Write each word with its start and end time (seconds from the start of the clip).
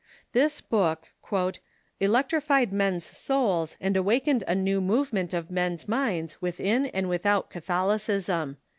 This 0.33 0.61
book" 0.61 1.09
electrified 1.99 2.73
men's 2.73 3.05
souls 3.05 3.77
and 3.79 3.95
awakened 3.95 4.43
a 4.47 4.55
new 4.55 4.81
movement 4.81 5.31
of 5.31 5.51
men's 5.51 5.87
minds 5.87 6.41
within 6.41 6.87
and 6.87 7.07
without 7.07 7.51
Catholi 7.51 7.97
cism." 8.01 8.55